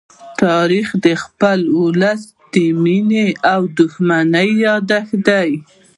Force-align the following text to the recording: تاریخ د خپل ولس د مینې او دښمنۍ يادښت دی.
تاریخ 0.43 0.87
د 1.05 1.07
خپل 1.23 1.59
ولس 1.81 2.21
د 2.53 2.55
مینې 2.83 3.27
او 3.53 3.61
دښمنۍ 3.77 4.49
يادښت 4.65 5.13
دی. 5.29 5.51